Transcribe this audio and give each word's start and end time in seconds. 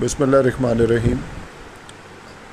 بسم 0.00 0.22
اللہ 0.22 0.36
الرحمن 0.36 0.80
الرحیم۔ 0.80 1.20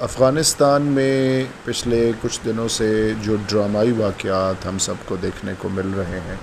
افغانستان 0.01 0.81
میں 0.93 1.43
پچھلے 1.65 1.99
کچھ 2.21 2.39
دنوں 2.45 2.67
سے 2.75 2.87
جو 3.23 3.35
ڈرامائی 3.47 3.91
واقعات 3.97 4.65
ہم 4.65 4.77
سب 4.85 5.03
کو 5.07 5.15
دیکھنے 5.21 5.53
کو 5.59 5.69
مل 5.69 5.91
رہے 5.97 6.19
ہیں، 6.27 6.35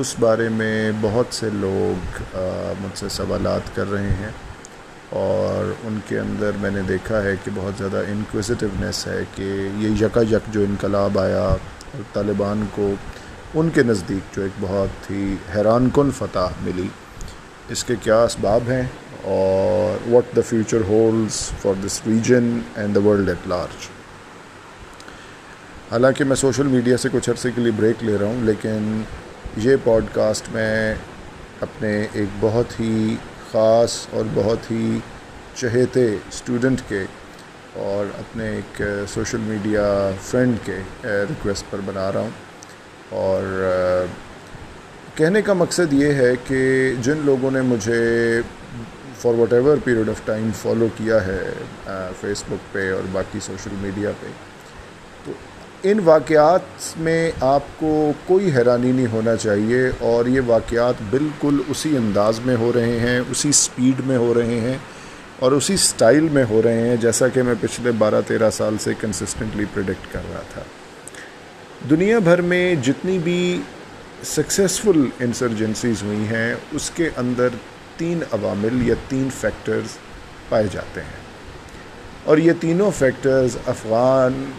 اس 0.00 0.14
بارے 0.20 0.48
میں 0.54 0.90
بہت 1.00 1.34
سے 1.34 1.50
لوگ 1.54 2.22
مجھ 2.82 2.96
سے 2.98 3.08
سوالات 3.18 3.74
کر 3.76 3.90
رہے 3.90 4.14
ہیں 4.20 4.30
اور 5.20 5.72
ان 5.84 5.98
کے 6.08 6.18
اندر 6.18 6.60
میں 6.60 6.70
نے 6.70 6.82
دیکھا 6.88 7.22
ہے 7.22 7.34
کہ 7.44 7.50
بہت 7.54 7.78
زیادہ 7.78 8.02
انکوزیٹیونیس 8.12 9.06
ہے 9.06 9.20
کہ 9.34 9.52
یہ 9.78 10.02
یکا 10.04 10.22
یک 10.30 10.52
جو 10.54 10.64
انقلاب 10.70 11.18
آیا 11.18 11.46
طالبان 12.12 12.66
کو 12.74 12.92
ان 13.54 13.70
کے 13.74 13.82
نزدیک 13.92 14.34
جو 14.36 14.42
ایک 14.42 14.60
بہت 14.60 15.10
ہی 15.10 15.34
حیران 15.54 15.90
کن 15.94 16.10
فتح 16.18 16.60
ملی، 16.62 16.88
اس 17.68 17.84
کے 17.84 17.94
کیا 18.02 18.22
اسباب 18.24 18.70
ہیں؟ 18.70 18.82
اور 19.24 20.08
what 20.10 20.34
the 20.36 20.40
future 20.48 20.80
holds 20.88 21.36
for 21.62 21.74
this 21.86 22.00
region 22.06 22.58
and 22.76 22.94
the 22.94 23.00
world 23.00 23.28
at 23.28 23.46
large 23.48 23.88
حالانکہ 25.90 26.24
میں 26.24 26.36
سوشل 26.36 26.66
میڈیا 26.66 26.96
سے 26.96 27.08
کچھ 27.12 27.30
عرصے 27.30 27.50
کے 27.54 27.60
لیے 27.60 27.72
بریک 27.76 28.04
لے 28.04 28.16
رہا 28.20 28.26
ہوں، 28.26 28.44
لیکن 28.44 29.02
یہ 29.56 29.76
پوڈ 29.84 30.04
کاسٹ 30.12 30.48
میں 30.52 30.94
اپنے 31.60 31.90
ایک 32.12 32.28
بہت 32.40 32.80
ہی 32.80 33.16
خاص 33.50 33.96
اور 34.10 34.24
بہت 34.34 34.70
ہی 34.70 34.98
چہیتے 35.54 36.06
اسٹوڈنٹ 36.14 36.80
کے 36.88 37.04
اور 37.82 38.06
اپنے 38.18 38.48
ایک 38.48 38.82
سوشل 39.08 39.38
میڈیا 39.38 39.84
فرینڈ 40.22 40.56
کے 40.64 40.78
ریکویسٹ 41.04 41.70
پر 41.70 41.80
بنا 41.84 42.10
رہا 42.12 42.20
ہوں۔ 42.20 42.30
اور 43.10 44.06
کہنے 45.14 45.42
کا 45.42 45.52
مقصد 45.52 45.92
یہ 45.92 46.14
ہے 46.14 46.32
کہ 46.46 46.60
جن 47.02 47.20
لوگوں 47.24 47.50
نے 47.50 47.60
مجھے 47.62 48.02
for 49.24 49.34
whatever 49.52 49.76
period 49.84 50.08
of 50.08 50.20
time 50.24 50.48
follow 50.62 50.86
کیا 50.96 51.24
ہے 51.26 51.42
فیس 52.20 52.42
بک 52.48 52.72
پہ 52.72 52.90
اور 52.92 53.06
باقی 53.12 53.40
سوشل 53.42 53.74
میڈیا 53.80 54.10
پہ 54.20 54.26
تو 55.24 55.32
ان 55.90 56.00
واقعات 56.04 56.96
میں 56.98 57.30
آپ 57.40 57.62
کو 57.78 57.90
کوئی 58.26 58.50
حیرانی 58.54 58.92
نہیں 58.92 59.06
ہونا 59.12 59.36
چاہیے 59.36 59.80
اور 60.08 60.26
یہ 60.26 60.40
واقعات 60.46 61.02
بالکل 61.10 61.60
اسی 61.68 61.96
انداز 61.96 62.40
میں 62.44 62.56
ہو 62.56 62.70
رہے 62.74 62.98
ہیں، 62.98 63.18
اسی 63.30 63.52
سپیڈ 63.52 64.00
میں 64.06 64.16
ہو 64.16 64.32
رہے 64.34 64.60
ہیں 64.60 64.76
اور 65.38 65.52
اسی 65.52 65.76
سٹائل 65.76 66.28
میں 66.32 66.44
ہو 66.50 66.62
رہے 66.64 66.88
ہیں، 66.88 66.96
جیسا 67.00 67.28
کہ 67.28 67.42
میں 67.42 67.54
پچھلے 67.60 67.92
بارہ 67.98 68.20
تیرہ 68.26 68.50
سال 68.58 68.76
سے 68.80 68.94
کنسسٹنٹلی 69.00 69.64
پریڈکٹ 69.74 70.12
کر 70.12 70.32
رہا 70.32 70.42
تھا۔ 70.52 70.62
دنیا 71.90 72.18
بھر 72.24 72.40
میں 72.42 72.74
جتنی 72.82 73.18
بھی 73.24 73.40
سکسیزفل 74.26 75.04
انسرجنسیز 75.20 76.02
ہوئی 76.02 76.24
ہیں، 76.26 76.54
اس 76.72 76.90
کے 76.94 77.08
اندر 77.16 77.48
تین 77.96 78.22
عوامل 78.32 78.88
یا 78.88 78.94
تین 79.08 79.28
فیکٹرز 79.40 79.98
پائے 80.48 80.66
جاتے 80.72 81.00
ہیں۔ 81.00 81.24
اور 82.24 82.38
یہ 82.38 82.52
تینوں 82.60 82.90
فیکٹرز 82.90 83.56
افغان 83.66 84.50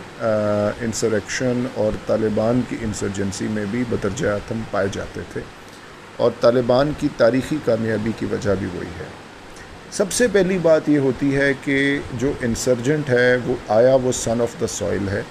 انسریکشن 0.82 1.66
اور 1.74 1.92
طالبان 2.08 2.62
کی 2.70 2.76
انسرجنسی 2.82 3.48
میں 3.48 3.66
بھی 3.72 3.84
بدرجہ 3.90 4.30
اتم 4.30 4.62
پائے 4.72 4.88
جاتے 4.92 5.22
تھے۔ 5.34 5.42
اور 6.18 6.32
طالبان 6.42 6.92
کی 7.00 7.08
تاریخی 7.18 7.58
کامیابی 7.66 8.12
کی 8.20 8.26
وجہ 8.32 8.52
بھی 8.60 8.68
وہی 8.74 8.88
ہے۔ 9.00 9.06
سب 9.92 10.12
سے 10.12 10.28
پہلی 10.28 10.58
بات 10.58 10.90
یہ 10.90 11.00
ہوتی 11.00 11.36
ہے 11.36 11.54
کہ 11.64 12.00
جو 12.14 12.32
انسرجنٹ 12.42 13.10
ہے، 13.10 13.38
وہ 13.46 13.56
آیا 13.68 13.96
وہ 13.96 14.12
سن 14.12 14.42
آف 14.42 14.62
دا 14.62 14.68
سوئل 14.68 15.10
ہے۔ 15.10 15.22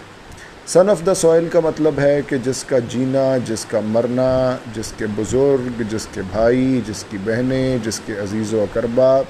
سن 0.66 0.90
آف 0.90 1.00
دا 1.06 1.14
سوئل 1.14 1.48
کا 1.52 1.60
مطلب 1.60 1.98
ہے 1.98 2.20
کہ 2.28 2.36
جس 2.36 2.64
کا 2.64 2.78
جینا، 2.78 3.36
جس 3.46 3.64
کا 3.64 3.80
مرنا، 3.80 4.56
جس 4.74 4.92
کے 4.96 5.06
بزرگ، 5.16 5.82
جس 5.90 6.06
کے 6.12 6.20
بھائی، 6.30 6.80
جس 6.86 7.04
کی 7.10 7.18
بہنیں، 7.24 7.78
جس 7.84 8.00
کے 8.06 8.12
عزیز 8.12 8.54
و 8.54 8.60
اقربا، 8.60 9.22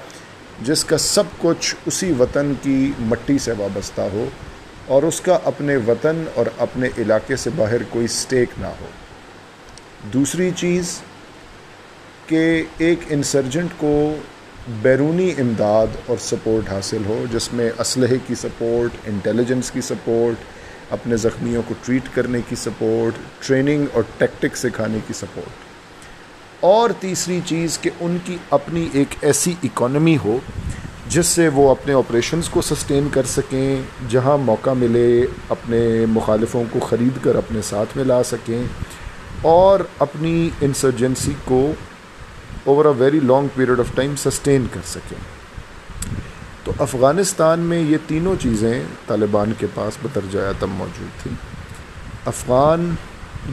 جس 0.62 0.84
کا 0.84 0.98
سب 0.98 1.22
کچھ 1.38 1.74
اسی 1.86 2.12
وطن 2.18 2.52
کی 2.62 2.92
مٹی 3.00 3.38
سے 3.38 3.52
وابستہ 3.58 4.00
ہو 4.00 4.28
اور 4.86 5.02
اس 5.02 5.20
کا 5.20 5.38
اپنے 5.44 5.76
وطن 5.76 6.24
اور 6.34 6.46
اپنے 6.58 6.88
علاقے 6.98 7.36
سے 7.36 7.50
باہر 7.56 7.82
کوئی 7.90 8.06
سٹیک 8.06 8.48
نہ 8.58 8.66
ہو۔ 8.66 8.86
دوسری 10.12 10.50
چیز 10.56 10.98
کہ 12.26 12.62
ایک 12.78 12.98
انسرجنٹ 13.08 13.70
کو 13.76 14.16
بیرونی 14.82 15.30
امداد 15.38 15.86
اور 16.06 16.16
سپورٹ 16.20 16.72
حاصل 16.72 17.02
ہو، 17.06 17.24
جس 17.32 17.52
میں 17.52 17.70
اسلحے 17.78 18.16
کی 18.26 18.34
سپورٹ، 18.34 18.96
انٹیلیجنس 19.06 19.70
کی 19.70 19.80
سپورٹ 19.80 20.36
اپنے 20.90 21.16
زخمیوں 21.16 21.62
کو 21.68 21.74
ٹریٹ 21.84 22.02
کرنے 22.14 22.40
کی 22.48 22.56
سپورٹ، 22.56 23.18
ٹریننگ 23.46 23.86
اور 23.92 24.02
ٹیکٹک 24.18 24.56
سکھانے 24.56 24.98
کی 25.06 25.14
سپورٹ۔ 25.14 25.64
اور 26.60 26.90
تیسری 27.00 27.40
چیز 27.46 27.78
کہ 27.78 27.90
ان 28.00 28.16
کی 28.24 28.36
اپنی 28.50 28.88
ایک 28.92 29.14
ایسی 29.20 29.54
اکانومی 29.62 30.16
ہو 30.24 30.38
جس 31.08 31.26
سے 31.26 31.48
وہ 31.48 31.70
اپنے 31.70 31.92
آپریشنز 31.92 32.48
کو 32.48 32.62
سسٹین 32.62 33.08
کر 33.12 33.22
سکیں، 33.22 33.82
جہاں 34.08 34.38
موقع 34.38 34.70
ملے 34.70 35.26
اپنے 35.48 36.06
مخالفوں 36.08 36.64
کو 36.70 36.80
خرید 36.80 37.24
کر 37.24 37.34
اپنے 37.34 37.62
ساتھ 37.62 37.96
میں 37.96 38.04
لا 38.04 38.22
سکیں 38.22 38.62
اور 39.42 39.80
اپنی 39.98 40.50
انسرجنسی 40.60 41.32
کو 41.44 41.72
over 42.64 42.84
a 42.84 42.92
very 42.98 43.20
long 43.20 43.48
period 43.54 43.80
of 43.80 43.94
time 43.94 44.14
sustain 44.16 44.66
کر 44.72 44.80
سکیں۔ 44.86 45.18
تو 46.64 46.72
افغانستان 46.78 47.60
میں 47.60 47.80
یہ 47.80 47.96
تینوں 48.06 48.34
چیزیں 48.42 48.82
طالبان 49.06 49.52
کے 49.58 49.66
پاس 49.74 49.98
بترجہ 50.02 50.38
تم 50.60 50.70
موجود 50.70 51.22
تھیں۔ 51.22 51.34
افغان 52.26 52.94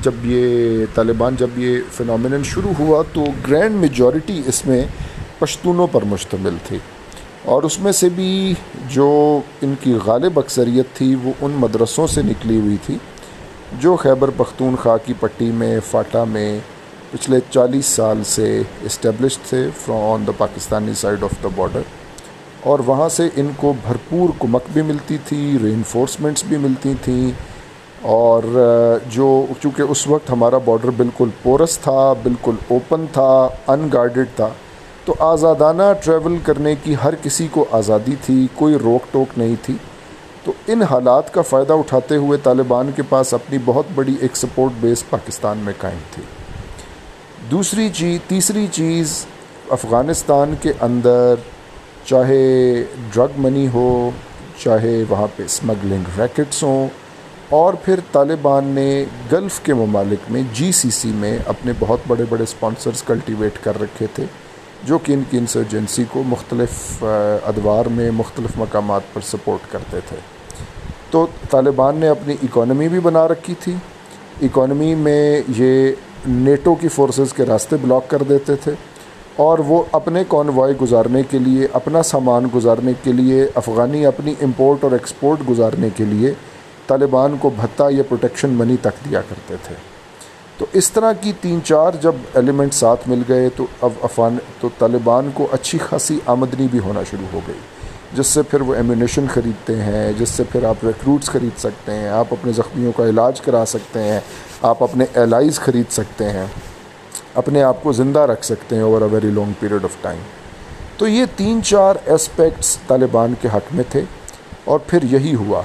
جب 0.01 0.11
یہ 0.23 0.85
طالبان 0.93 1.35
جب 1.35 1.47
یہ 1.55 1.77
فنومنن 1.91 2.43
شروع 2.43 2.73
ہوا 2.79 3.03
تو 3.13 3.23
گرینڈ 3.47 3.75
میجورٹی 3.75 4.41
اس 4.45 4.65
میں 4.65 4.85
پشتونوں 5.39 5.87
پر 5.91 6.01
مشتمل 6.01 6.55
تھی 6.67 6.77
اور 7.43 7.63
اس 7.63 7.79
میں 7.79 7.91
سے 7.91 8.09
بھی 8.09 8.53
جو 8.89 9.41
ان 9.61 9.73
کی 9.81 9.93
غالب 10.05 10.39
اکثریت 10.39 10.95
تھی 10.95 11.15
وہ 11.23 11.33
ان 11.41 11.51
مدرسوں 11.51 12.07
سے 12.07 12.21
نکلی 12.21 12.59
ہوئی 12.59 12.77
تھی۔ 12.85 12.97
جو 13.79 13.95
خیبر 13.95 14.29
پختونخوا 14.37 14.97
کی 14.97 15.13
پٹی 15.19 15.51
میں، 15.51 15.79
فاٹا 15.91 16.23
میں 16.23 16.59
پچھلے 17.11 17.39
چالیس 17.49 17.85
سال 17.85 18.23
سے 18.25 18.61
اسٹیبلش 18.81 19.37
تھے 19.37 19.69
from 19.85 20.11
on 20.11 20.27
the 20.27 20.31
Pakistani 20.37 20.93
side 20.93 21.23
of 21.23 21.43
the 21.43 21.47
border 21.55 21.81
اور 22.63 22.79
وہاں 22.79 23.09
سے 23.09 23.27
ان 23.35 23.51
کو 23.57 23.73
بھرپور 23.87 24.29
کمک 24.39 24.69
بھی 24.73 24.81
ملتی 24.81 25.17
تھی 25.27 25.57
ری 25.63 25.73
انفورسمنٹس 25.73 26.43
بھی 26.43 26.57
ملتی 26.57 26.93
تھیں 27.03 27.31
اور 28.01 28.43
جو 29.09 29.45
چونکہ 29.61 29.81
اس 29.81 30.07
وقت 30.07 30.29
ہمارا 30.31 30.57
بارڈر 30.57 30.89
بالکل 30.89 31.29
پورس 31.43 31.77
تھا، 31.77 32.13
بالکل 32.13 32.55
اوپن 32.67 33.05
تھا 33.13 33.47
ان 33.67 33.87
گارڈڈ 33.93 34.27
تھا، 34.35 34.49
تو 35.05 35.13
آزادانہ 35.19 35.83
ٹریول 36.03 36.37
کرنے 36.43 36.75
کی 36.83 36.95
ہر 37.03 37.15
کسی 37.21 37.47
کو 37.51 37.65
آزادی 37.71 38.15
تھی، 38.25 38.47
کوئی 38.55 38.75
روک 38.75 39.13
ٹوک 39.13 39.37
نہیں 39.37 39.55
تھی۔ 39.61 39.75
تو 40.43 40.51
ان 40.67 40.81
حالات 40.81 41.33
کا 41.33 41.41
فائدہ 41.41 41.73
اٹھاتے 41.73 42.15
ہوئے 42.15 42.37
طالبان 42.43 42.91
کے 42.95 43.01
پاس 43.09 43.33
اپنی 43.33 43.57
بہت 43.65 43.85
بڑی 43.95 44.15
ایک 44.21 44.37
سپورٹ 44.37 44.81
بیس 44.81 45.09
پاکستان 45.09 45.57
میں 45.57 45.73
قائم 45.77 45.97
تھی۔ 46.11 46.23
دوسری 47.51 47.89
چیز 47.89 48.19
تیسری 48.27 48.67
چیز 48.71 49.25
افغانستان 49.69 50.53
کے 50.61 50.73
اندر 50.81 51.35
چاہے 52.05 52.83
ڈرگ 53.13 53.37
منی 53.37 53.67
ہو، 53.73 54.09
چاہے 54.63 55.03
وہاں 55.09 55.27
پہ 55.35 55.43
اسمگلنگ 55.43 56.19
ریکٹس 56.19 56.63
ہوں، 56.63 56.87
اور 57.49 57.73
پھر 57.85 57.99
طالبان 58.11 58.65
نے 58.65 59.05
گلف 59.31 59.59
کے 59.59 59.73
ممالک 59.73 60.31
میں 60.31 60.41
جی 60.53 60.71
سی 60.71 60.89
سی 60.89 61.11
میں 61.15 61.37
اپنے 61.45 61.71
بہت 61.79 61.99
بڑے 62.07 62.23
بڑے 62.29 62.43
اسپانسرز 62.43 63.03
کلٹیویٹ 63.03 63.63
کر 63.63 63.81
رکھے 63.81 64.07
تھے، 64.15 64.25
جو 64.83 64.97
کہ 64.97 65.13
ان 65.13 65.23
کی 65.29 65.37
انسرجنسی 65.37 66.03
کو 66.11 66.23
مختلف 66.27 67.03
ادوار 67.03 67.85
میں 67.85 68.11
مختلف 68.11 68.57
مقامات 68.57 69.13
پر 69.13 69.21
سپورٹ 69.21 69.71
کرتے 69.71 69.99
تھے۔ 70.09 70.17
تو 71.11 71.25
طالبان 71.49 71.97
نے 71.97 72.07
اپنی 72.07 72.35
اکانومی 72.43 72.87
بھی 72.87 72.99
بنا 72.99 73.27
رکھی 73.27 73.53
تھی۔ 73.59 73.75
اکانومی 74.41 74.93
میں 74.95 75.41
یہ 75.57 75.91
نیٹو 76.27 76.75
کی 76.75 76.87
فورسز 76.87 77.33
کے 77.33 77.45
راستے 77.45 77.75
بلاک 77.81 78.09
کر 78.09 78.23
دیتے 78.29 78.55
تھے۔ 78.55 78.71
اور 79.35 79.59
وہ 79.59 79.83
اپنے 79.91 80.23
کانوائے 80.27 80.73
گزارنے 80.81 81.21
کے 81.29 81.39
لیے، 81.39 81.67
اپنا 81.73 82.03
سامان 82.03 82.47
گزارنے 82.55 82.91
کے 83.03 83.11
لیے، 83.11 83.47
افغانی 83.55 84.05
اپنی 84.05 84.33
امپورٹ 84.41 84.83
اور 84.83 84.91
ایکسپورٹ 84.91 85.49
گزارنے 85.49 85.89
کے 85.95 86.05
لیے 86.05 86.33
طالبان 86.87 87.35
کو 87.39 87.49
بھتہ 87.49 87.83
یا 87.91 88.03
پروٹیکشن 88.03 88.49
منی 88.49 88.75
تک 88.81 89.05
دیا 89.05 89.21
کرتے 89.21 89.55
تھے۔ 89.63 89.75
تو 90.57 90.65
اس 90.73 90.91
طرح 90.91 91.13
کی 91.21 91.31
تین 91.41 91.59
چار 91.63 91.91
جب 92.01 92.15
ایلیمنٹ 92.33 92.73
ساتھ 92.73 93.09
مل 93.09 93.21
گئے 93.27 93.49
تو 93.55 93.65
اب 93.81 93.91
افغان، 94.01 94.37
تو 94.59 94.69
طالبان 94.77 95.29
کو 95.33 95.47
اچھی 95.51 95.77
خاصی 95.77 96.19
آمدنی 96.25 96.67
بھی 96.71 96.79
ہونا 96.79 97.01
شروع 97.09 97.27
ہو 97.33 97.39
گئی، 97.47 97.59
جس 98.13 98.27
سے 98.27 98.41
پھر 98.41 98.61
وہ 98.61 98.75
ایمونیشن 98.75 99.25
خریدتے 99.33 99.75
ہیں، 99.75 100.11
جس 100.17 100.29
سے 100.29 100.43
پھر 100.51 100.63
آپ 100.63 100.85
ریکروٹس 100.85 101.29
خرید 101.29 101.59
سکتے 101.59 101.91
ہیں، 101.91 102.09
آپ 102.09 102.25
اپنے 102.31 102.51
زخمیوں 102.51 102.91
کا 102.91 103.03
علاج 103.03 103.41
کرا 103.41 103.63
سکتے 103.67 104.03
ہیں، 104.03 104.19
آپ 104.61 104.83
اپنے 104.83 105.05
ایلائز 105.13 105.59
خرید 105.59 105.91
سکتے 105.91 106.29
ہیں۔ 106.29 106.45
اپنے 107.35 107.63
آپ 107.63 107.83
کو 107.83 107.91
زندہ 107.93 108.19
رکھ 108.27 108.45
سکتے 108.45 108.75
ہیں 108.75 108.83
over 108.83 109.01
a 109.01 109.07
very 109.11 109.31
long 109.31 109.51
period 109.59 109.83
of 109.83 109.95
time 110.01 110.19
تو 110.97 111.07
یہ 111.07 111.25
تین 111.35 111.61
چار 111.63 111.95
اسپیکٹس 112.07 112.77
طالبان 112.87 113.33
کے 113.41 113.47
حق 113.47 113.73
میں 113.75 113.83
تھے 113.89 114.01
اور 114.65 114.79
پھر 114.87 115.03
یہی 115.11 115.33
ہوا 115.35 115.61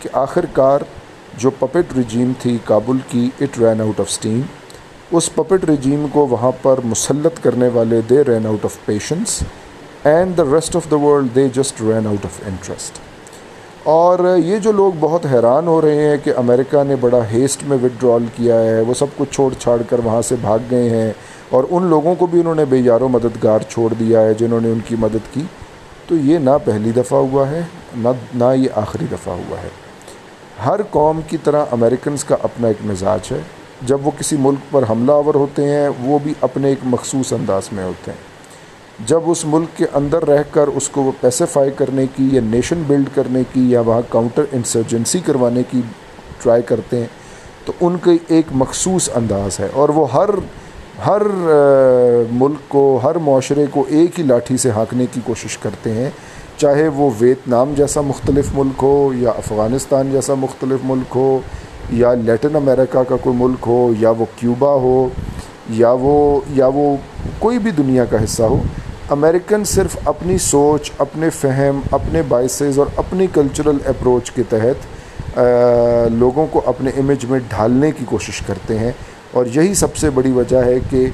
کہ 0.00 0.08
آخر 0.16 0.46
کار 0.52 0.80
جو 1.38 1.50
پپٹ 1.50 1.96
رجیم 1.98 2.32
تھی 2.38 2.56
کابل 2.66 2.98
کی 3.08 3.28
it 3.40 3.58
ran 3.58 3.80
out 3.80 4.00
of 4.00 4.08
steam 4.08 4.40
us 5.10 5.34
puppet 5.34 5.64
regime 5.70 6.06
کو 6.12 6.26
وہاں 6.26 6.52
پر 6.62 6.80
مسلط 6.84 7.42
کرنے 7.42 7.68
والے 7.68 8.00
they 8.10 8.22
ran 8.24 8.46
out 8.46 8.64
of 8.64 8.78
patience 8.84 9.42
and 10.04 10.36
the 10.38 10.44
rest 10.44 10.76
of 10.76 10.90
the 10.90 10.96
world 10.98 11.34
they 11.34 11.48
just 11.54 11.82
ran 11.82 12.06
out 12.06 12.24
of 12.24 12.40
interest 12.46 13.00
اور 13.86 14.38
یہ 14.38 14.58
جو 14.58 14.72
لوگ 14.72 14.92
بہت 15.00 15.26
حیران 15.26 15.66
ہو 15.66 15.80
رہے 15.80 16.08
ہیں 16.08 16.16
کہ 16.24 16.32
امریکہ 16.36 16.84
نے 16.84 16.96
بڑا 16.96 17.18
ہیسٹ 17.32 17.64
میں 17.64 17.76
وڈرال 17.82 18.24
کیا 18.36 18.60
ہے، 18.60 18.80
وہ 18.80 18.94
سب 18.94 19.06
کچھ 19.16 19.32
چھوڑ 19.32 19.54
چھاڑ 19.54 19.82
کر 19.88 20.00
وہاں 20.04 20.22
سے 20.22 20.34
بھاگ 20.40 20.58
گئے 20.70 20.90
ہیں 20.90 21.12
اور 21.50 21.64
ان 21.70 21.82
لوگوں 21.82 22.14
کو 22.14 22.26
بھی 22.26 22.40
انہوں 22.40 22.54
نے 22.54 22.64
بے 22.64 22.76
یار 22.76 23.00
و 23.00 23.08
مددگار 23.08 23.58
چھوڑ 23.68 23.94
دیا 23.94 24.20
ہے 24.20 24.34
جنہوں 24.34 24.60
نے 24.60 24.70
ان 24.70 24.78
کی 24.88 24.96
مدد 24.98 25.34
کی۔ 25.34 25.42
تو 26.08 26.14
یہ 26.14 26.38
نہ 26.38 26.50
پہلی 26.64 26.90
دفعہ 26.90 27.18
ہوا 27.18 27.50
ہے، 27.50 27.62
نہ 27.96 28.08
نہ 28.34 28.44
یہ 28.56 28.68
آخری 28.74 29.06
دفعہ 29.12 29.34
ہوا 29.34 29.56
ہے۔ 29.62 29.68
ہر 30.66 30.80
قوم 30.90 31.20
کی 31.28 31.36
طرح 31.36 31.64
امریکنز 31.70 32.24
کا 32.24 32.36
اپنا 32.42 32.68
ایک 32.68 32.76
مزاج 32.84 33.32
ہے۔ 33.32 33.40
جب 33.82 34.06
وہ 34.06 34.10
کسی 34.18 34.36
ملک 34.38 34.58
پر 34.70 34.84
حملہ 34.90 35.12
آور 35.12 35.34
ہوتے 35.34 35.64
ہیں، 35.64 35.88
وہ 36.00 36.18
بھی 36.22 36.34
اپنے 36.40 36.68
ایک 36.68 36.78
مخصوص 36.84 37.32
انداز 37.32 37.62
میں 37.72 37.84
ہوتے 37.84 38.10
ہیں۔ 38.10 38.35
جب 39.04 39.20
اس 39.26 39.44
ملک 39.44 39.76
کے 39.76 39.84
اندر 39.94 40.24
رہ 40.24 40.42
کر 40.50 40.68
اس 40.68 40.88
کو 40.88 41.02
وہ 41.02 41.12
پیسیفائی 41.20 41.70
کرنے 41.76 42.06
کی 42.16 42.28
یا 42.32 42.40
نیشن 42.44 42.82
بلڈ 42.86 43.08
کرنے 43.14 43.42
کی 43.52 43.70
یا 43.70 43.80
وہاں 43.80 44.02
کاؤنٹر 44.08 44.44
انسرجنسی 44.52 45.18
کروانے 45.24 45.62
کی 45.70 45.80
ٹرائی 46.42 46.62
کرتے 46.62 47.00
ہیں، 47.00 47.06
تو 47.64 47.72
ان 47.80 47.96
کا 48.00 48.10
ایک 48.28 48.46
مخصوص 48.52 49.08
انداز 49.14 49.60
ہے۔ 49.60 49.68
اور 49.72 49.88
وہ 49.88 50.12
ہر 50.12 50.30
ہر 51.06 51.22
ملک 52.30 52.68
کو، 52.68 53.00
ہر 53.02 53.14
معاشرے 53.14 53.64
کو 53.70 53.84
ایک 53.88 54.18
ہی 54.18 54.24
لاٹھی 54.24 54.56
سے 54.56 54.70
ہانکنے 54.70 55.06
کی 55.12 55.20
کوشش 55.24 55.58
کرتے 55.58 55.92
ہیں۔ 55.92 56.10
چاہے 56.56 56.88
وہ 56.88 57.10
ویتنام 57.18 57.72
جیسا 57.76 58.00
مختلف 58.00 58.48
ملک 58.54 58.82
ہو 58.82 59.12
یا 59.16 59.30
افغانستان 59.30 60.10
جیسا 60.12 60.34
مختلف 60.34 60.84
ملک 60.84 61.16
ہو 61.16 61.38
یا 61.92 62.14
لیٹن 62.14 62.56
امریکہ 62.56 63.02
کا 63.02 63.16
کوئی 63.16 63.36
ملک 63.36 63.66
ہو 63.66 63.92
یا 64.00 64.10
وہ 64.10 64.24
کیوبا 64.36 64.72
ہو 64.74 65.08
یا 65.70 65.90
وہ 66.00 66.40
یا 66.50 66.66
وہ 66.66 66.96
کوئی 67.38 67.58
بھی 67.58 67.70
دنیا 67.70 68.04
کا 68.04 68.24
حصہ 68.24 68.42
ہو 68.42 68.62
امریکن 69.10 69.64
صرف 69.64 69.96
اپنی 70.04 70.38
سوچ، 70.38 70.90
اپنے 70.98 71.30
فہم، 71.30 71.80
اپنے 71.90 72.22
بائسز 72.28 72.78
اور 72.78 72.86
اپنی 72.96 73.26
کلچرل 73.34 73.76
اپروچ 73.84 74.30
کے 74.30 74.42
تحت 74.48 75.38
لوگوں 76.12 76.46
کو 76.50 76.62
اپنے 76.66 76.90
امیج 76.96 77.24
میں 77.24 77.38
ڈھالنے 77.48 77.92
کی 77.92 78.04
کوشش 78.04 78.40
کرتے 78.46 78.78
ہیں۔ 78.78 78.92
اور 79.32 79.46
یہی 79.54 79.74
سب 79.74 79.96
سے 79.96 80.10
بڑی 80.10 80.32
وجہ 80.32 80.56
ہے 80.56 80.74
کہ 80.90 81.06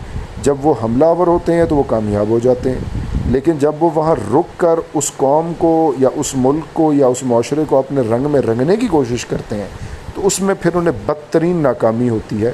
جب 0.43 0.55
وہ 0.63 0.75
حملہ 0.83 1.05
آور 1.05 1.27
ہوتے 1.27 1.55
ہیں 1.55 1.65
تو 1.65 1.77
وہ 1.77 1.83
کامیاب 1.87 2.29
ہو 2.29 2.39
جاتے 2.39 2.71
ہیں۔ 2.71 2.79
لیکن 3.27 3.53
جب 3.59 3.73
وہ 3.81 3.91
وہاں 3.95 4.15
رک 4.35 4.61
کر 4.61 4.79
اس 4.95 5.13
قوم 5.17 5.53
کو 5.59 5.93
یا 5.99 6.09
اس 6.15 6.33
ملک 6.37 6.75
کو 6.75 6.93
یا 6.93 7.07
اس 7.07 7.23
معاشرے 7.23 7.65
کو 7.69 7.79
اپنے 7.79 8.01
رنگ 8.01 8.31
میں 8.31 8.41
رنگنے 8.41 8.77
کی 8.77 8.87
کوشش 8.87 9.27
کرتے 9.27 9.57
ہیں، 9.57 9.69
تو 10.15 10.27
اس 10.27 10.41
میں 10.41 10.55
پھر 10.61 10.71
انہیں 10.75 10.95
بدترین 11.07 11.57
ناکامی 11.57 12.09
ہوتی 12.09 12.43
ہے۔ 12.43 12.53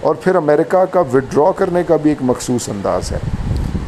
اور 0.00 0.14
پھر 0.14 0.34
امریکہ 0.34 0.84
کا 0.84 1.00
وڈرا 1.00 1.52
کرنے 1.56 1.82
کا 1.82 1.96
بھی 1.96 2.10
ایک 2.10 2.18
مخصوص 2.20 2.68
انداز 2.68 3.12
ہے۔ 3.12 3.18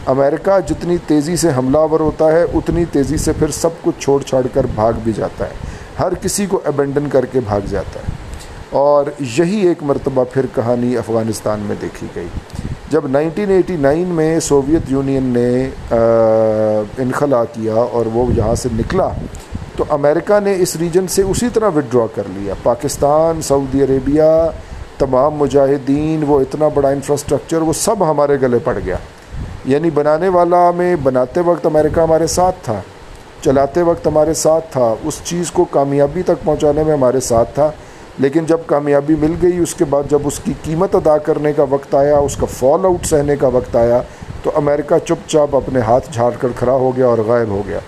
امریکہ 0.06 0.58
جتنی 0.66 0.96
تیزی 1.06 1.36
سے 1.36 1.48
حملہ 1.56 1.78
آور 1.78 2.00
ہوتا 2.00 2.32
ہے، 2.32 2.42
اتنی 2.42 2.84
تیزی 2.84 3.16
سے 3.16 3.32
پھر 3.32 3.50
سب 3.50 3.70
کچھ 3.82 3.94
چھوڑ 3.98 4.22
چھاڑ 4.22 4.42
کر 4.54 4.66
بھاگ 4.74 4.92
بھی 5.04 5.12
جاتا 5.12 5.44
ہے۔ 5.44 5.50
ہر 5.98 6.14
کسی 6.14 6.46
کو 6.46 6.60
ابینڈن 6.64 7.08
کر 7.08 7.24
کے 7.24 7.40
بھاگ 7.40 7.60
جاتا 7.70 8.00
ہے۔ 8.00 8.14
اور 8.70 9.06
یہی 9.38 9.66
ایک 9.68 9.82
مرتبہ 9.82 10.24
پھر 10.32 10.46
کہانی 10.54 10.96
افغانستان 10.96 11.60
میں 11.60 11.76
دیکھی 11.82 12.06
گئی۔ 12.16 12.26
جب 12.90 13.06
نائنٹین 13.06 13.50
ایٹی 13.50 13.76
نائن 13.76 14.08
میں 14.08 14.40
سوویت 14.40 14.82
یونین 14.88 15.22
نے 15.22 15.70
انخلا 16.98 17.44
کیا 17.44 17.74
اور 17.74 18.06
وہ 18.06 18.32
یہاں 18.36 18.54
سے 18.54 18.68
نکلا، 18.72 19.08
تو 19.76 19.84
امریکہ 19.88 20.40
نے 20.40 20.54
اس 20.58 20.76
ریجن 20.76 21.08
سے 21.08 21.22
اسی 21.22 21.48
طرح 21.52 21.70
وڈرا 21.76 22.06
کر 22.14 22.22
لیا۔ 22.34 22.54
پاکستان 22.62 23.42
سعودی 23.42 23.82
عربیہ 23.82 24.50
تمام 24.98 25.34
مجاہدین، 25.34 26.24
وہ 26.26 26.40
اتنا 26.40 26.68
بڑا 26.68 26.88
انفراسٹرکچر 26.88 27.60
وہ 27.60 27.72
سب 27.72 28.10
ہمارے 28.10 28.36
گلے 28.42 28.58
پڑ 28.58 28.78
گیا۔ 28.84 28.96
یعنی 29.66 29.90
بنانے 29.90 30.28
والا 30.28 30.70
میں 30.70 30.96
بناتے 30.96 31.40
وقت 31.40 31.66
امریکہ 31.66 32.00
ہمارے 32.00 32.26
ساتھ 32.26 32.56
تھا، 32.62 32.80
چلاتے 33.42 33.82
وقت 33.82 34.06
ہمارے 34.06 34.34
ساتھ 34.34 34.72
تھا، 34.72 34.94
اس 35.04 35.20
چیز 35.24 35.50
کو 35.50 35.64
کامیابی 35.64 36.22
تک 36.22 36.44
پہنچانے 36.44 36.82
میں 36.82 36.92
ہمارے 36.92 37.20
ساتھ 37.20 37.54
تھا۔ 37.54 37.70
لیکن 38.18 38.44
جب 38.46 38.58
کامیابی 38.66 39.14
مل 39.14 39.34
گئی، 39.42 39.58
اس 39.58 39.74
کے 39.74 39.84
بعد 39.84 40.10
جب 40.10 40.18
اس 40.24 40.38
کی 40.38 40.52
قیمت 40.62 40.94
ادا 40.94 41.18
کرنے 41.18 41.52
کا 41.52 41.64
وقت 41.70 41.94
آیا، 41.94 42.18
اس 42.18 42.36
کا 42.36 42.46
فال 42.46 42.84
آؤٹ 42.84 43.06
سہنے 43.06 43.36
کا 43.36 43.48
وقت 43.48 43.76
آیا، 43.76 44.00
تو 44.42 44.50
امریکہ 44.54 44.98
چپ 44.98 45.28
چاپ 45.28 45.56
اپنے 45.56 45.80
ہاتھ 45.80 46.12
جھاڑ 46.12 46.30
کر 46.40 46.48
کھڑا 46.56 46.72
ہو 46.72 46.96
گیا 46.96 47.06
اور 47.06 47.18
غائب 47.18 47.48
ہو 47.48 47.62
گیا۔ 47.66 47.78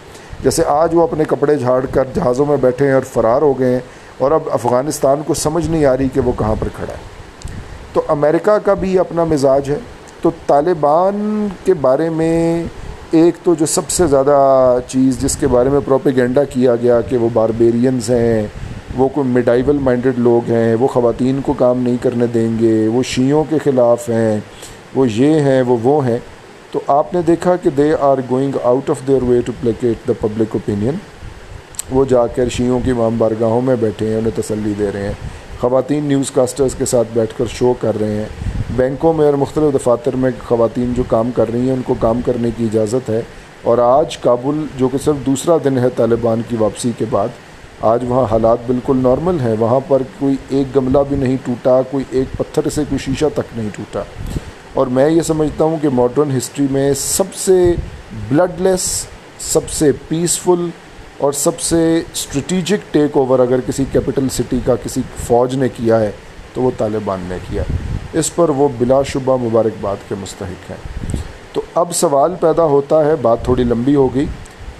جیسے 0.42 0.62
آج 0.66 0.94
وہ 0.94 1.02
اپنے 1.02 1.24
کپڑے 1.24 1.56
جھاڑ 1.56 1.86
کر 1.86 2.04
جہازوں 2.14 2.46
میں 2.46 2.56
بیٹھے 2.56 2.86
ہیں 2.86 2.92
اور 2.92 3.02
فرار 3.12 3.42
ہو 3.42 3.58
گئے 3.58 3.72
ہیں، 3.72 3.80
اور 4.18 4.30
اب 4.30 4.48
افغانستان 4.50 5.22
کو 5.26 5.34
سمجھ 5.34 5.66
نہیں 5.68 5.84
آ 5.84 5.96
رہی 5.96 6.08
کہ 6.08 6.20
وہ 6.20 6.32
کہاں 6.38 6.54
پر 6.58 6.68
کھڑا 6.76 6.92
ہے۔ 6.92 7.52
تو 7.92 8.02
امریکہ 8.08 8.58
کا 8.58 8.74
بھی 8.74 8.98
اپنا 8.98 9.24
مزاج 9.24 9.70
ہے۔ 9.70 9.78
تو 10.20 10.30
طالبان 10.46 11.48
کے 11.64 11.74
بارے 11.74 12.10
میں 12.10 12.64
ایک 13.10 13.34
تو 13.42 13.54
جو 13.54 13.66
سب 13.66 13.90
سے 13.90 14.06
زیادہ 14.06 14.78
چیز 14.88 15.20
جس 15.20 15.36
کے 15.36 15.46
بارے 15.46 15.68
میں 15.68 15.80
پروپیگنڈا 15.84 16.44
کیا 16.44 16.76
گیا 16.76 17.00
کہ 17.00 17.16
وہ 17.16 17.28
باربیرینز 17.32 18.10
ہیں، 18.10 18.46
وہ 18.96 19.08
کوئی 19.08 19.28
میڈائیول 19.28 19.78
مائنڈڈ 19.78 20.18
لوگ 20.18 20.50
ہیں، 20.50 20.74
وہ 20.74 20.86
خواتین 20.86 21.40
کو 21.40 21.52
کام 21.52 21.82
نہیں 21.82 21.96
کرنے 22.02 22.26
دیں 22.26 22.58
گے، 22.58 22.88
وہ 22.88 23.02
شیعوں 23.02 23.44
کے 23.48 23.58
خلاف 23.64 24.08
ہیں، 24.08 24.40
وہ 24.94 25.10
یہ 25.10 25.40
ہیں، 25.40 25.62
وہ 25.62 25.76
وہ 25.82 26.06
ہیں۔ 26.06 26.18
تو 26.70 26.80
آپ 26.86 27.14
نے 27.14 27.20
دیکھا 27.26 27.56
کہ 27.56 27.70
they 27.70 27.94
are 28.00 28.18
going 28.30 28.52
out 28.62 28.90
of 28.90 29.06
their 29.06 29.22
way 29.22 29.40
to 29.40 29.52
placate 29.60 30.08
the 30.08 30.12
public 30.20 30.48
opinion 30.52 30.94
وہ 31.90 32.04
جا 32.04 32.26
کر 32.26 32.48
شیعوں 32.48 32.80
کی 32.84 32.92
مام 32.92 33.18
بارگاہوں 33.18 33.60
میں 33.60 33.76
بیٹھے 33.76 34.08
ہیں، 34.08 34.16
انہیں 34.16 34.42
تسلی 34.42 34.72
دے 34.78 34.90
رہے 34.94 35.02
ہیں۔ 35.02 35.12
خواتین 35.60 36.04
نیوز 36.04 36.30
کاسٹرز 36.30 36.74
کے 36.74 36.84
ساتھ 36.84 37.08
بیٹھ 37.12 37.34
کر 37.38 37.44
شو 37.46 37.72
کر 37.80 38.00
رہے 38.00 38.14
ہیں۔ 38.14 38.57
بینکوں 38.76 39.12
میں 39.12 39.26
اور 39.26 39.34
مختلف 39.34 39.74
دفاتر 39.74 40.16
میں 40.16 40.30
خواتین 40.48 40.92
جو 40.96 41.02
کام 41.08 41.30
کر 41.30 41.52
رہی 41.52 41.60
ہیں، 41.60 41.72
ان 41.72 41.82
کو 41.84 41.94
کام 42.00 42.20
کرنے 42.24 42.48
کی 42.56 42.64
اجازت 42.64 43.10
ہے۔ 43.10 43.22
اور 43.62 43.78
آج 43.78 44.18
کابل، 44.18 44.66
جو 44.76 44.88
کہ 44.88 44.98
صرف 45.04 45.26
دوسرا 45.26 45.56
دن 45.64 45.78
ہے 45.78 45.88
طالبان 45.96 46.40
کی 46.48 46.56
واپسی 46.58 46.92
کے 46.98 47.04
بعد، 47.10 47.28
آج 47.80 48.04
وہاں 48.08 48.26
حالات 48.30 48.58
بالکل 48.66 48.96
نارمل 48.96 49.40
ہیں۔ 49.40 49.54
وہاں 49.58 49.80
پر 49.88 50.02
کوئی 50.18 50.34
ایک 50.48 50.76
گملہ 50.76 50.98
بھی 51.08 51.16
نہیں 51.16 51.36
ٹوٹا، 51.44 51.82
کوئی 51.82 52.04
ایک 52.10 52.38
پتھر 52.38 52.70
سے 52.70 52.82
کوئی 52.88 52.98
شیشہ 52.98 53.24
تک 53.34 53.58
نہیں 53.58 53.68
ٹوٹا۔ 53.76 54.02
اور 54.74 54.86
میں 54.86 55.10
یہ 55.10 55.20
سمجھتا 55.20 55.64
ہوں 55.64 55.76
کہ 55.82 55.88
ماڈرن 55.88 56.36
ہسٹری 56.36 56.66
میں 56.70 56.94
سب 56.94 57.34
سے 57.34 57.74
بلڈ 58.28 58.60
لیس 58.60 59.06
سب 59.38 59.70
سے 59.70 59.92
پیسفل 60.08 60.68
اور 61.18 61.32
سب 61.32 61.60
سے 61.60 62.02
اسٹریٹیجک 62.12 62.94
ٹیک 62.94 63.16
اوور 63.16 63.38
اگر 63.38 63.60
کسی 63.66 63.84
کیپٹل 63.92 64.28
سٹی 64.28 64.58
کا 64.64 64.74
کسی 64.74 65.00
فوج 65.26 65.54
نے 65.54 65.68
کیا 65.68 66.00
ہے، 66.00 66.10
تو 66.54 66.62
وہ 66.62 66.70
طالبان 66.78 67.20
نے 67.28 67.36
کیا۔ 67.50 67.62
ہے 67.62 67.97
اس 68.12 68.34
پر 68.34 68.48
وہ 68.48 68.68
بلا 68.78 69.02
شبہ 69.02 69.36
مبارکباد 69.42 70.08
کے 70.08 70.14
مستحق 70.20 70.70
ہیں۔ 70.70 71.16
تو 71.52 71.60
اب 71.74 71.94
سوال 71.94 72.34
پیدا 72.40 72.64
ہوتا 72.64 73.04
ہے، 73.04 73.14
بات 73.22 73.44
تھوڑی 73.44 73.64
لمبی 73.64 73.94
ہو 73.94 74.14
گئی 74.14 74.26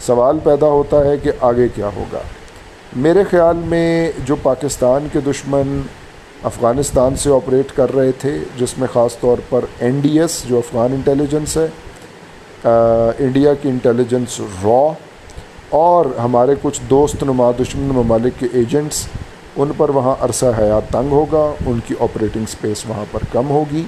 سوال 0.07 0.39
پیدا 0.45 0.67
ہوتا 0.67 1.05
ہے 1.05 1.17
کہ 1.17 1.31
آگے 1.41 1.69
کیا 1.75 1.91
ہوگا۔ 1.97 2.21
میرے 2.97 3.23
خیال 3.31 3.57
میں 3.57 4.13
جو 4.25 4.37
پاکستان 4.43 5.07
کے 5.13 5.21
دشمن 5.21 5.81
افغانستان 6.43 7.17
سے 7.17 7.31
آپریٹ 7.31 7.77
کر 7.77 7.95
رہے 7.95 8.13
تھے، 8.13 8.39
جس 8.59 8.79
میں 8.79 8.89
خاص 8.93 9.19
طور 9.21 9.39
پر 9.49 9.65
این 9.79 10.01
ڈی 10.01 10.19
ایس 10.21 10.43
جو 10.49 10.59
افغان 10.59 10.93
انٹیلیجنس 10.93 11.57
ہے 11.57 11.67
انڈیا 12.65 13.55
کی 13.55 13.69
انٹیلیجنس 13.69 14.41
را 14.65 14.93
اور 15.71 16.07
ہمارے 16.19 16.55
کچھ 16.63 16.81
دوست 16.91 17.23
نما 17.23 17.51
دشمن 17.61 17.95
ممالک 17.95 18.41
کے 18.41 18.47
ایجنٹس 18.53 19.07
ان 19.59 19.71
پر 19.77 19.89
وہاں 19.89 20.15
عرصہ 20.21 20.47
حیات 20.59 20.93
تنگ 20.93 21.13
ہوگا، 21.13 21.53
ان 21.67 21.79
کی 21.87 21.95
آپریٹنگ 22.01 22.45
سپیس 22.49 22.85
وہاں 22.89 23.05
پر 23.13 23.21
کم 23.33 23.51
ہوگی، 23.51 23.85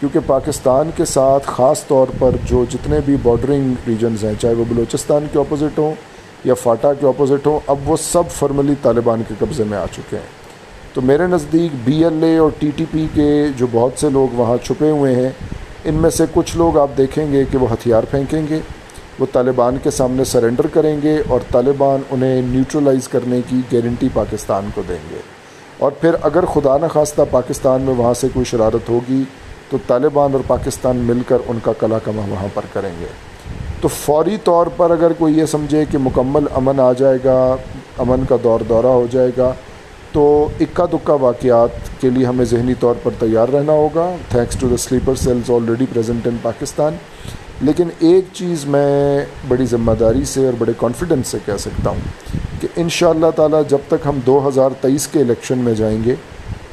کیونکہ 0.00 0.18
پاکستان 0.26 0.90
کے 0.96 1.04
ساتھ 1.04 1.46
خاص 1.46 1.86
طور 1.86 2.06
پر 2.18 2.30
جو 2.44 2.64
جتنے 2.70 2.98
بھی 3.04 3.16
بارڈرنگ 3.22 3.74
ریجنز 3.86 4.24
ہیں، 4.24 4.32
چاہے 4.40 4.54
وہ 4.54 4.64
بلوچستان 4.68 5.26
کے 5.32 5.38
اپوزٹ 5.38 5.78
ہوں 5.78 5.94
یا 6.44 6.54
فاٹا 6.54 6.92
کے 6.92 7.06
اپوزٹ 7.06 7.46
ہوں، 7.46 7.60
اب 7.66 7.90
وہ 7.90 7.96
سب 7.96 8.30
فرملی 8.30 8.74
طالبان 8.82 9.22
کے 9.28 9.34
قبضے 9.38 9.64
میں 9.64 9.78
آ 9.78 9.84
چکے 9.92 10.16
ہیں۔ 10.16 10.32
تو 10.94 11.00
میرے 11.00 11.26
نزدیک 11.26 11.70
بی 11.84 12.04
ایل 12.04 12.24
اے 12.24 12.36
اور 12.38 12.50
ٹی 12.58 12.70
ٹی 12.76 12.84
پی 12.90 13.06
کے 13.14 13.46
جو 13.56 13.66
بہت 13.72 14.00
سے 14.00 14.10
لوگ 14.10 14.34
وہاں 14.34 14.56
چھپے 14.64 14.90
ہوئے 14.90 15.14
ہیں، 15.14 15.30
ان 15.84 15.94
میں 15.94 16.10
سے 16.10 16.24
کچھ 16.32 16.56
لوگ 16.56 16.78
آپ 16.78 16.90
دیکھیں 16.96 17.32
گے 17.32 17.44
کہ 17.50 17.58
وہ 17.58 17.72
ہتھیار 17.72 18.02
پھینکیں 18.02 18.42
گے۔ 18.48 18.60
وہ 19.18 19.26
طالبان 19.32 19.76
کے 19.82 19.90
سامنے 19.90 20.24
سرنڈر 20.24 20.66
کریں 20.66 20.96
گے 21.02 21.22
اور 21.28 21.40
طالبان 21.50 22.00
انہیں 22.10 22.42
نیوٹرلائز 22.42 23.08
کرنے 23.08 23.40
کی 23.48 23.60
گارنٹی 23.72 24.08
پاکستان 24.14 24.68
کو 24.74 24.82
دیں 24.88 24.98
گے۔ 25.10 25.18
اور 25.78 25.92
پھر 25.92 26.10
اگر 26.22 26.44
خدا 26.44 26.78
نخواستہ 26.78 27.22
پاکستان 27.30 27.82
میں 27.82 27.94
وہاں 27.94 28.14
سے 28.14 28.28
کوئی 28.34 28.44
شرارت 28.44 28.88
ہوگی، 28.88 29.22
تو 29.70 29.78
طالبان 29.86 30.32
اور 30.32 30.40
پاکستان 30.46 30.96
مل 30.96 31.18
کر 31.28 31.38
ان 31.46 31.58
کا 31.62 31.72
کلا 31.80 31.98
کما 31.98 32.22
وہاں 32.28 32.48
پر 32.54 32.62
کریں 32.72 32.92
گے۔ 33.00 33.06
تو 33.80 33.88
فوری 33.88 34.36
طور 34.44 34.66
پر 34.76 34.90
اگر 34.90 35.12
کوئی 35.12 35.38
یہ 35.38 35.46
سمجھے 35.46 35.84
کہ 35.90 35.98
مکمل 35.98 36.44
امن 36.54 36.80
آ 36.80 36.92
جائے 36.92 37.18
گا، 37.24 37.56
امن 37.98 38.24
کا 38.28 38.36
دور 38.44 38.60
دورہ 38.60 38.86
ہو 38.86 39.06
جائے 39.10 39.30
گا، 39.36 39.52
تو 40.12 40.48
اکا 40.60 40.86
دکا 40.92 41.14
واقعات 41.14 42.00
کے 42.00 42.10
لیے 42.10 42.26
ہمیں 42.26 42.44
ذہنی 42.44 42.74
طور 42.74 42.94
پر 43.02 43.10
تیار 43.18 43.48
رہنا 43.48 43.72
ہوگا۔ 43.72 44.16
Thanks 44.28 44.56
to 44.60 44.68
the 44.68 44.76
sleeper 44.76 45.14
cells 45.14 45.50
already 45.50 45.86
present 45.92 46.26
in 46.26 46.36
Pakistan 46.42 46.94
لیکن 47.64 47.88
ایک 47.98 48.24
چیز 48.32 48.64
میں 48.66 49.24
بڑی 49.48 49.66
ذمہ 49.66 49.92
داری 50.00 50.24
سے 50.24 50.44
اور 50.46 50.54
بڑے 50.58 50.72
کانفیڈنس 50.78 51.28
سے 51.28 51.38
کہہ 51.44 51.56
سکتا 51.58 51.90
ہوں 51.90 52.00
کہ 52.60 52.68
ان 52.76 52.88
شاء 52.88 53.08
اللہ 53.08 53.30
تعالیٰ 53.36 53.60
جب 53.68 53.78
تک 53.88 54.06
ہم 54.06 54.18
دو 54.26 54.36
ہزار 54.48 54.70
تیئیس 54.80 55.06
کے 55.06 55.20
الیکشن 55.20 55.58
میں 55.58 55.74
جائیں 55.74 55.98
گے، 56.04 56.14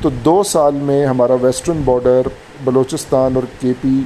تو 0.01 0.09
دو 0.25 0.41
سال 0.43 0.75
میں 0.89 1.05
ہمارا 1.05 1.33
ویسٹرن 1.41 1.81
بارڈر 1.85 2.27
بلوچستان 2.63 3.35
اور 3.35 3.43
کے 3.59 3.73
پی 3.81 3.99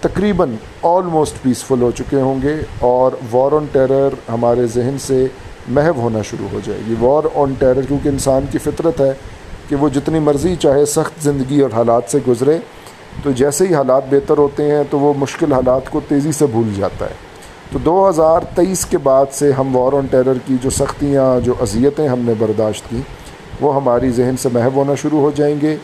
تقریباً 0.00 0.54
آلموسٹ 0.82 1.42
پیسفل 1.42 1.82
ہو 1.82 1.90
چکے 1.90 2.20
ہوں 2.20 2.42
گے 2.42 2.54
اور 2.88 3.12
وار 3.32 3.52
آن 3.52 3.66
ٹیرر 3.72 4.14
ہمارے 4.28 4.66
ذہن 4.74 4.96
سے 5.00 5.26
محو 5.68 6.00
ہونا 6.00 6.22
شروع 6.22 6.48
ہو 6.52 6.60
جائے 6.64 6.80
گی۔ 6.88 6.94
وار 7.00 7.24
آن 7.34 7.54
ٹیرر 7.58 7.86
کیونکہ 7.88 8.08
انسان 8.08 8.44
کی 8.50 8.58
فطرت 8.58 9.00
ہے 9.00 9.12
کہ 9.68 9.76
وہ 9.76 9.88
جتنی 9.88 10.18
مرضی 10.18 10.54
چاہے 10.56 10.84
سخت 10.86 11.22
زندگی 11.24 11.60
اور 11.60 11.70
حالات 11.74 12.10
سے 12.10 12.18
گزرے 12.28 12.58
تو 13.22 13.30
جیسے 13.30 13.66
ہی 13.66 13.74
حالات 13.74 14.02
بہتر 14.10 14.38
ہوتے 14.38 14.70
ہیں 14.70 14.84
تو 14.90 14.98
وہ 14.98 15.14
مشکل 15.16 15.52
حالات 15.52 15.90
کو 15.90 16.00
تیزی 16.08 16.32
سے 16.32 16.46
بھول 16.46 16.72
جاتا 16.76 17.06
ہے۔ 17.06 17.14
تو 17.72 17.78
دو 17.78 18.08
ہزار 18.08 18.40
تیئیس 18.54 18.86
کے 18.86 18.98
بعد 18.98 19.26
سے 19.32 19.52
ہم 19.52 19.76
وار 19.76 19.92
آن 19.92 20.06
ٹیرر 20.06 20.34
کی 20.46 20.56
جو 20.62 20.70
سختیاں، 20.70 21.44
جو 21.44 21.54
اذیتیں 21.60 22.08
ہم 22.08 22.18
نے 22.18 22.32
برداشت 22.38 22.90
کی، 22.90 23.00
وہ 23.60 23.76
ہماری 23.76 24.10
ذہن 24.10 24.34
سے 24.38 24.48
محو 24.52 24.70
ہونا 24.76 24.94
شروع 24.94 25.20
ہو 25.20 25.30
جائیں 25.34 25.56
گے۔ 25.62 25.76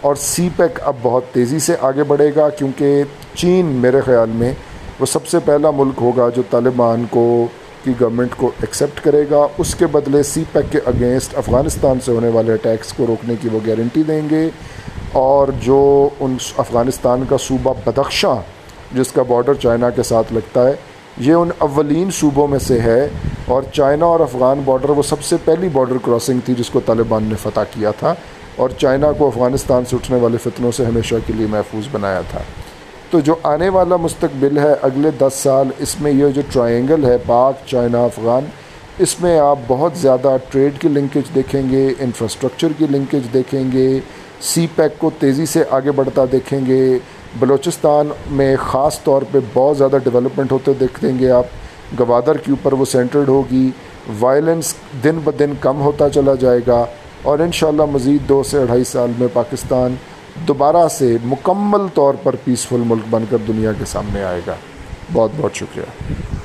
اور 0.00 0.14
سی 0.14 0.48
پیک 0.56 0.78
اب 0.82 0.94
بہت 1.02 1.24
تیزی 1.32 1.58
سے 1.58 1.76
آگے 1.80 2.02
بڑھے 2.02 2.30
گا، 2.36 2.48
کیونکہ 2.48 3.02
چین 3.34 3.66
میرے 3.66 4.00
خیال 4.00 4.30
میں 4.34 4.52
وہ 5.00 5.06
سب 5.06 5.26
سے 5.26 5.38
پہلا 5.44 5.70
ملک 5.70 5.94
ہوگا 6.00 6.28
جو 6.36 6.42
طالبان 6.50 7.04
کو، 7.10 7.46
کی 7.84 7.92
گورنمنٹ 8.00 8.30
کو 8.36 8.46
ایکسیپٹ 8.46 9.00
کرے 9.00 9.24
گا۔ 9.30 9.46
اس 9.58 9.74
کے 9.74 9.86
بدلے 9.86 10.22
سی 10.22 10.44
پیک 10.52 10.72
کے 10.72 10.78
اگینسٹ 10.86 11.38
افغانستان 11.38 11.98
سے 12.04 12.12
ہونے 12.12 12.28
والے 12.28 12.52
اٹیکس 12.52 12.92
کو 12.92 13.06
روکنے 13.06 13.34
کی 13.40 13.48
وہ 13.52 13.58
گارنٹی 13.66 14.02
دیں 14.02 14.22
گے۔ 14.30 14.50
اور 15.12 15.48
جو 15.62 16.08
ان 16.20 16.36
افغانستان 16.56 17.24
کا 17.28 17.36
صوبہ 17.40 17.74
بدخشاں، 17.86 18.36
جس 18.94 19.12
کا 19.12 19.22
بارڈر 19.22 19.54
چائنا 19.54 19.90
کے 19.90 20.02
ساتھ 20.02 20.32
لگتا 20.32 20.68
ہے، 20.68 20.72
یہ 21.18 21.32
ان 21.32 21.50
اولین 21.58 22.10
صوبوں 22.10 22.46
میں 22.46 22.58
سے 22.58 22.80
ہے۔ 22.80 23.08
اور 23.46 23.62
چائنا 23.72 24.06
اور 24.06 24.20
افغان 24.20 24.62
بارڈر 24.64 24.90
وہ 24.90 25.02
سب 25.02 25.22
سے 25.22 25.36
پہلی 25.44 25.68
بارڈر 25.68 25.96
کراسنگ 26.04 26.40
تھی 26.44 26.54
جس 26.54 26.70
کو 26.70 26.80
طالبان 26.86 27.24
نے 27.24 27.34
فتح 27.42 27.60
کیا 27.70 27.90
تھا۔ 27.90 28.14
اور 28.56 28.68
چائنا 28.78 29.12
کو 29.12 29.26
افغانستان 29.26 29.84
سے 29.84 29.96
اٹھنے 29.96 30.18
والے 30.18 30.36
فتنوں 30.38 30.72
سے 30.72 30.84
ہمیشہ 30.84 31.14
کے 31.26 31.32
لیے 31.32 31.46
محفوظ 31.46 31.88
بنایا 31.92 32.20
تھا۔ 32.30 32.40
تو 33.10 33.20
جو 33.20 33.34
آنے 33.42 33.68
والا 33.68 33.96
مستقبل 33.96 34.58
ہے 34.58 34.74
اگلے 34.82 35.10
دس 35.18 35.34
سال، 35.34 35.68
اس 35.78 36.00
میں 36.00 36.12
یہ 36.12 36.28
جو 36.28 36.42
ٹرائنگل 36.52 37.04
ہے، 37.04 37.16
پاک، 37.26 37.54
چائنا، 37.66 38.04
افغان، 38.04 38.44
اس 38.98 39.20
میں 39.20 39.38
آپ 39.38 39.58
بہت 39.68 39.92
زیادہ 39.96 40.36
ٹریڈ 40.50 40.78
کی 40.78 40.88
لنکیج 40.88 41.34
دیکھیں 41.34 41.62
گے 41.70 41.94
انفراسٹرکچر 42.00 42.68
کی 42.78 42.86
لنکیج 42.90 43.22
دیکھیں 43.34 43.72
گے۔ 43.72 44.00
سی 44.40 44.66
پیک 44.76 44.98
کو 44.98 45.10
تیزی 45.18 45.46
سے 45.46 45.64
آگے 45.70 45.90
بڑھتا 45.90 46.24
دیکھیں 46.32 46.66
گے۔ 46.66 46.98
بلوچستان 47.38 48.08
میں 48.30 48.56
خاص 48.60 49.02
طور 49.02 49.22
پہ 49.32 49.38
بہت 49.54 49.78
زیادہ 49.78 49.96
ڈیولپمنٹ 50.04 50.52
ہوتے 50.52 50.72
دیکھیں 50.80 51.18
گے 51.18 51.30
آپ۔ 51.30 51.44
گوادر 51.98 52.36
کے 52.36 52.52
اوپر 52.52 52.72
وہ 52.72 52.84
سینٹرڈ 52.84 53.28
ہوگی۔ 53.28 53.70
وائلنس 54.20 54.74
دن 55.04 55.18
بدن 55.24 55.52
کم 55.60 55.80
ہوتا 55.80 56.08
چلا 56.08 56.34
جائے 56.34 56.60
گا۔ 56.66 56.84
اور 57.22 57.38
انشاءاللہ 57.38 57.82
مزید 57.84 58.28
دو 58.28 58.42
سے 58.42 58.58
اڑھائی 58.58 58.84
سال 58.84 59.10
میں 59.18 59.28
پاکستان 59.32 59.94
دوبارہ 60.48 60.88
سے 60.88 61.16
مکمل 61.24 61.86
طور 61.94 62.14
پر 62.22 62.36
پیسفل 62.44 62.82
ملک 62.86 63.02
بن 63.10 63.24
کر 63.30 63.36
دنیا 63.48 63.72
کے 63.72 63.84
سامنے 63.84 64.24
آئے 64.24 64.40
گا۔ 64.46 64.54
بہت 65.12 65.30
بہت 65.36 65.54
شکریہ۔ 65.54 66.39